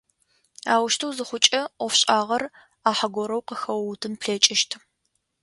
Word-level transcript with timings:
Аущтэу 0.73 1.11
зыхъукӏэ 1.17 1.61
ӏофшӏагъэр 1.77 2.43
ӏахьэ 2.83 3.07
горэу 3.13 3.41
къыхэуутын 3.47 4.13
плъэкӏыщт. 4.19 4.71